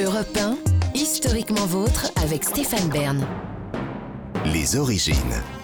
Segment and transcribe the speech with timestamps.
[0.00, 0.56] Europe 1,
[0.94, 3.26] historiquement vôtre avec Stéphane Bern.
[4.46, 5.14] Les origines.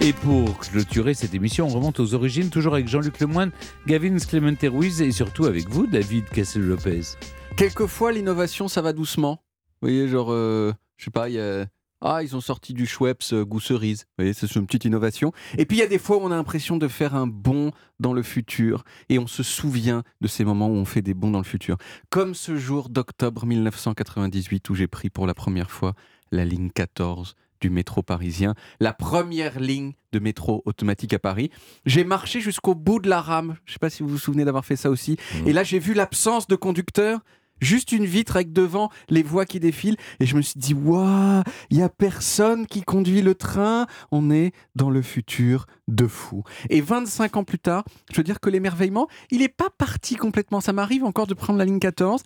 [0.00, 3.50] Et pour clôturer cette émission, on remonte aux origines, toujours avec Jean-Luc Lemoyne,
[3.88, 7.16] Gavin Clemente Ruiz et surtout avec vous, David Cassel-Lopez.
[7.56, 9.42] Quelquefois, l'innovation, ça va doucement.
[9.80, 11.66] Vous voyez, genre, euh, je sais pas, il y a.
[12.04, 14.00] Ah, ils ont sorti du Schweppes euh, goût cerise.
[14.00, 15.32] Vous voyez, c'est une petite innovation.
[15.56, 17.70] Et puis, il y a des fois où on a l'impression de faire un bond
[18.00, 18.82] dans le futur.
[19.08, 21.76] Et on se souvient de ces moments où on fait des bonds dans le futur.
[22.10, 25.94] Comme ce jour d'octobre 1998 où j'ai pris pour la première fois
[26.32, 31.50] la ligne 14 du métro parisien, la première ligne de métro automatique à Paris.
[31.86, 33.54] J'ai marché jusqu'au bout de la rame.
[33.64, 35.16] Je ne sais pas si vous vous souvenez d'avoir fait ça aussi.
[35.46, 37.20] Et là, j'ai vu l'absence de conducteur.
[37.62, 39.96] Juste une vitre avec devant les voies qui défilent.
[40.20, 43.86] Et je me suis dit, waouh, il n'y a personne qui conduit le train.
[44.10, 46.42] On est dans le futur de fou.
[46.68, 50.60] Et 25 ans plus tard, je veux dire que l'émerveillement, il n'est pas parti complètement.
[50.60, 52.22] Ça m'arrive encore de prendre la ligne 14.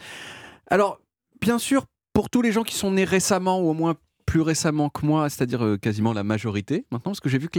[0.68, 0.98] Alors,
[1.40, 1.84] bien sûr,
[2.14, 3.94] pour tous les gens qui sont nés récemment ou au moins
[4.36, 7.58] plus récemment que moi, c'est-à-dire euh, quasiment la majorité maintenant, parce que j'ai vu que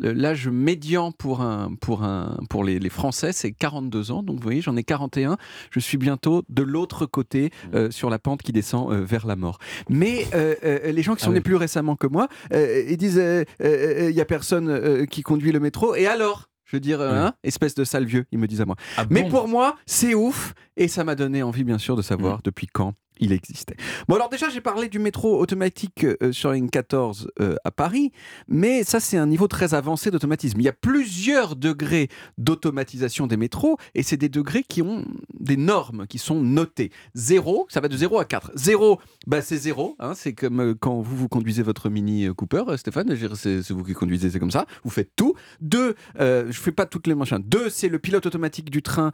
[0.00, 4.24] l'âge médian pour, un, pour, un, pour les, les Français, c'est 42 ans.
[4.24, 5.36] Donc vous voyez, j'en ai 41.
[5.70, 9.36] Je suis bientôt de l'autre côté euh, sur la pente qui descend euh, vers la
[9.36, 9.58] mort.
[9.88, 11.42] Mais euh, les gens qui sont Ah nés oui.
[11.44, 13.22] plus récemment que moi, ils disent
[13.60, 15.94] il n'y a personne qui conduit le métro.
[15.94, 17.06] Et alors je veux dire, Oui.
[17.06, 18.74] hein, espèce de sale vieux, ils me disent à moi.
[18.98, 22.40] Ah Mais pour moi, c'est ouf et ça m'a donné envie, bien sûr, de savoir
[22.44, 23.76] depuis quand il existait.
[24.08, 28.12] Bon, alors déjà, j'ai parlé du métro automatique euh, sur une 14 euh, à Paris,
[28.48, 30.60] mais ça, c'est un niveau très avancé d'automatisme.
[30.60, 35.04] Il y a plusieurs degrés d'automatisation des métros et c'est des degrés qui ont
[35.38, 36.90] des normes qui sont notées.
[37.14, 38.52] Zéro, ça va de 0 à 4.
[38.54, 39.96] Zéro, bah, c'est zéro.
[39.98, 43.92] hein, c'est comme euh, quand vous, vous conduisez votre Mini Cooper, Stéphane, c'est vous qui
[43.94, 44.66] conduisez, c'est comme ça.
[44.84, 45.34] Vous faites tout.
[45.60, 47.38] Deux, euh, je fais pas toutes les machins.
[47.44, 49.12] Deux, c'est le pilote automatique du train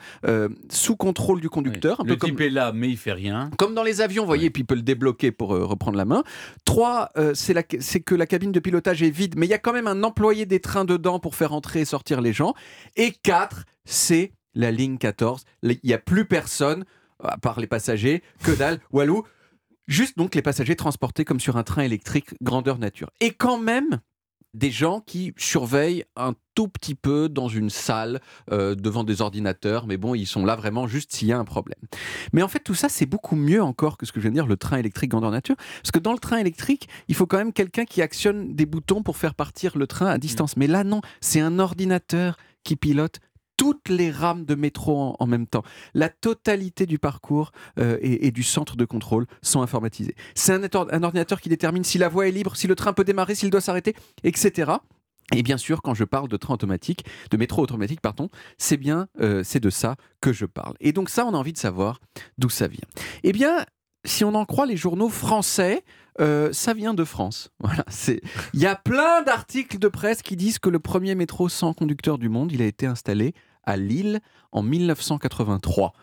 [0.71, 2.01] sous contrôle du conducteur.
[2.01, 3.51] Un Le peu comme, type est là, mais il fait rien.
[3.59, 6.05] comme dans les avions, vous voyez, puis il peut le débloquer pour euh, reprendre la
[6.05, 6.23] main.
[6.65, 9.55] Trois, euh, c'est la- c'est que la cabine de pilotage est vide, mais il y
[9.55, 12.55] a quand même un employé des trains dedans pour faire entrer et sortir les gens.
[12.97, 15.45] Et quatre, c'est la ligne 14.
[15.63, 16.85] Il n'y a plus personne,
[17.23, 19.25] à part les passagers, que dalle, Walou.
[19.87, 23.11] Juste donc les passagers transportés comme sur un train électrique grandeur nature.
[23.21, 24.01] Et quand même,
[24.55, 28.21] des gens qui surveillent un tout petit peu dans une salle
[28.51, 31.45] euh, devant des ordinateurs, mais bon, ils sont là vraiment juste s'il y a un
[31.45, 31.81] problème.
[32.33, 34.37] Mais en fait, tout ça, c'est beaucoup mieux encore que ce que je viens de
[34.37, 35.57] dire, le train électrique grandeur nature.
[35.83, 39.03] Parce que dans le train électrique, il faut quand même quelqu'un qui actionne des boutons
[39.03, 40.57] pour faire partir le train à distance.
[40.57, 43.21] Mais là, non, c'est un ordinateur qui pilote
[43.57, 45.63] toutes les rames de métro en, même temps.
[45.95, 50.15] La totalité du parcours euh, et, du centre de contrôle sont informatisés.
[50.35, 53.35] C'est un ordinateur qui détermine si la voie est libre, si le train peut démarrer,
[53.35, 54.73] s'il doit s'arrêter, etc.
[55.33, 58.29] Et bien sûr, quand je parle de train automatique, de métro automatique, pardon,
[58.59, 60.75] c'est bien, euh, c'est de ça que je parle.
[60.81, 62.01] Et donc ça, on a envie de savoir
[62.39, 62.87] d'où ça vient.
[63.23, 63.65] Eh bien,
[64.05, 65.85] si on en croit les journaux français,
[66.21, 67.51] euh, ça vient de France.
[67.61, 68.21] Voilà, c'est.
[68.53, 72.19] Il y a plein d'articles de presse qui disent que le premier métro sans conducteur
[72.19, 73.35] du monde, il a été installé
[73.65, 74.21] à Lille
[74.53, 75.95] en 1983.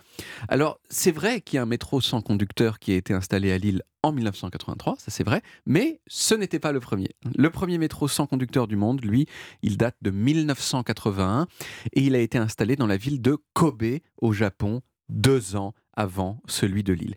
[0.47, 3.57] Alors, c'est vrai qu'il y a un métro sans conducteur qui a été installé à
[3.57, 7.12] Lille en 1983, ça c'est vrai, mais ce n'était pas le premier.
[7.35, 9.28] Le premier métro sans conducteur du monde, lui,
[9.62, 11.47] il date de 1981
[11.94, 16.41] et il a été installé dans la ville de Kobe, au Japon, deux ans avant
[16.47, 17.13] celui de Lille.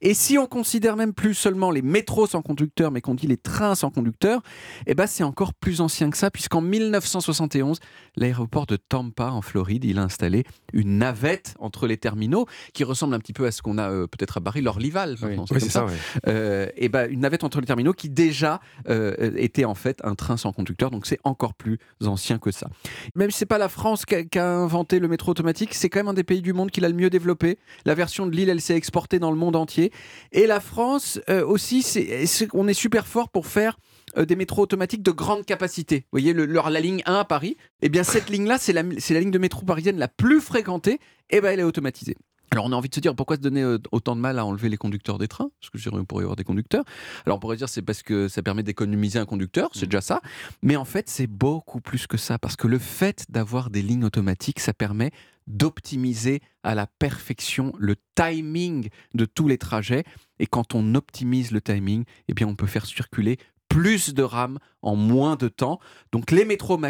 [0.00, 3.36] Et si on considère même plus seulement les métros sans conducteur, mais qu'on dit les
[3.36, 4.42] trains sans conducteur,
[4.86, 7.80] eh ben c'est encore plus ancien que ça, puisqu'en 1971,
[8.16, 13.14] l'aéroport de Tampa, en Floride, il a installé une navette entre les terminaux qui ressemble
[13.14, 15.16] un petit peu à ce qu'on a euh, peut-être à Paris, l'Orlival.
[15.20, 15.86] maintenant, c'est Oui, ça,
[16.28, 20.14] euh, et ben, une navette entre les terminaux qui déjà euh, était en fait un
[20.14, 22.68] train sans conducteur, donc c'est encore plus ancien que ça.
[23.16, 25.88] Même si c'est pas la France qui a, qui a inventé le métro automatique, c'est
[25.88, 27.58] quand même un des pays du monde qui l'a le mieux développé.
[27.84, 29.92] La version de Lille, elle s'est exportée dans le monde entier.
[30.32, 33.78] Et la France euh, aussi, c'est, c'est- on est super fort pour faire
[34.16, 36.00] euh, des métros automatiques de grande capacité.
[36.00, 38.82] Vous voyez, le- leur- la ligne 1 à Paris, eh bien cette ligne-là, c'est la,
[38.98, 40.98] c'est la ligne de métro parisienne la plus fréquentée,
[41.30, 42.16] et ben elle est automatisée.
[42.50, 44.46] Alors on a envie de se dire pourquoi se donner euh, autant de mal à
[44.46, 45.50] enlever les conducteurs des trains?
[45.60, 46.82] Parce que je dirais, on pourrait y avoir des conducteurs.
[47.26, 50.22] Alors on pourrait dire c'est parce que ça permet d'économiser un conducteur, c'est déjà ça.
[50.62, 54.04] Mais en fait c'est beaucoup plus que ça parce que le fait d'avoir des lignes
[54.04, 55.10] automatiques, ça permet
[55.48, 60.04] d'optimiser à la perfection le timing de tous les trajets.
[60.38, 64.58] Et quand on optimise le timing, eh bien on peut faire circuler plus de rames
[64.82, 65.80] en moins de temps.
[66.12, 66.80] Donc les métros,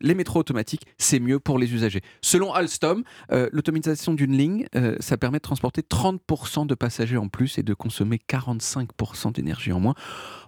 [0.00, 2.00] les métros automatiques, c'est mieux pour les usagers.
[2.20, 7.28] Selon Alstom, euh, l'automatisation d'une ligne, euh, ça permet de transporter 30% de passagers en
[7.28, 9.94] plus et de consommer 45% d'énergie en moins.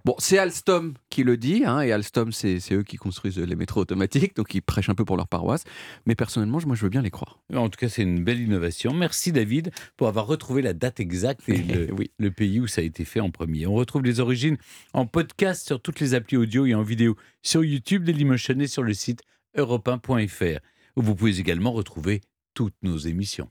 [0.05, 3.81] Bon, c'est Alstom qui le dit, hein, et Alstom, c'est eux qui construisent les métros
[3.81, 5.65] automatiques, donc ils prêchent un peu pour leur paroisse.
[6.07, 7.39] Mais personnellement, moi, je veux bien les croire.
[7.55, 8.95] En tout cas, c'est une belle innovation.
[8.95, 12.11] Merci David pour avoir retrouvé la date exacte et le, oui.
[12.19, 13.67] le pays où ça a été fait en premier.
[13.67, 14.57] On retrouve les origines
[14.93, 18.83] en podcast sur toutes les applis audio et en vidéo sur YouTube, Dailymotion et sur
[18.83, 19.23] le site
[19.57, 19.89] europe
[20.97, 22.23] où vous pouvez également retrouver
[22.55, 23.49] toutes nos émissions.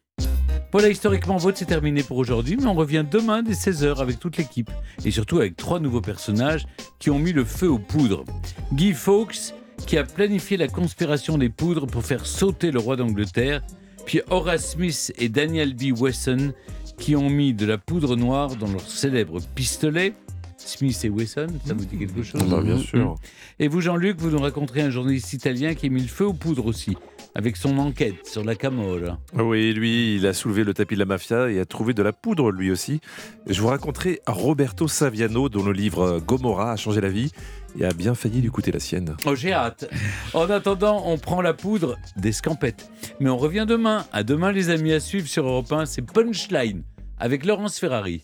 [0.74, 4.36] Voilà, historiquement vote, c'est terminé pour aujourd'hui, mais on revient demain dès 16h avec toute
[4.36, 4.70] l'équipe
[5.06, 6.68] et surtout avec trois nouveaux personnages
[7.00, 8.26] qui ont mis le feu aux poudres.
[8.74, 9.54] Guy Fawkes,
[9.86, 13.62] qui a planifié la conspiration des poudres pour faire sauter le roi d'Angleterre,
[14.06, 15.98] puis Horace Smith et Daniel B.
[15.98, 16.54] Wesson,
[16.98, 20.16] qui ont mis de la poudre noire dans leur célèbre pistolet.
[20.58, 23.16] Smith et Wesson, ça vous dit quelque chose bah, Bien sûr.
[23.60, 26.34] Et vous, Jean-Luc, vous nous raconterez un journaliste italien qui a mis le feu aux
[26.34, 26.98] poudres aussi
[27.38, 29.20] avec son enquête sur la Camorra.
[29.36, 32.12] Oui, lui, il a soulevé le tapis de la mafia et a trouvé de la
[32.12, 33.00] poudre lui aussi.
[33.46, 37.32] Je vous raconterai Roberto Saviano, dont le livre Gomorra a changé la vie
[37.80, 39.16] et a bien failli lui coûter la sienne.
[39.26, 39.88] Oh, j'ai hâte.
[40.34, 42.90] En attendant, on prend la poudre des scampettes.
[43.20, 44.06] Mais on revient demain.
[44.12, 46.82] À demain, les amis, à suivre sur Europe 1, c'est Punchline
[47.20, 48.24] avec Laurence Ferrari.